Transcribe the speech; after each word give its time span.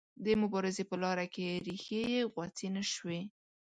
د 0.25 0.27
مبارزې 0.41 0.83
په 0.89 0.95
لاره 1.03 1.25
کې 1.33 1.47
ریښې 1.67 2.01
یې 2.13 2.21
غوڅې 2.33 2.67
نه 2.75 2.83
شوې. 2.93 3.21